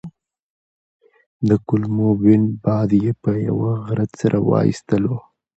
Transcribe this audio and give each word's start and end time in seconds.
د 1.47 1.49
کولمو 1.67 2.09
بوین 2.19 2.43
باد 2.63 2.89
یې 3.03 3.11
په 3.23 3.31
یوه 3.47 3.71
غرت 3.85 4.11
سره 4.21 4.37
وايستلو. 4.49 5.15